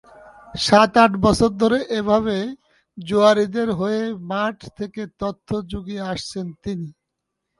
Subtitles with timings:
[0.61, 2.37] সাত-আট বছর ধরে এভাবে
[2.97, 6.87] জুয়াড়িদের হয়ে মাঠ থেকে তথ্য জুগিয়ে আসছেন তিনি।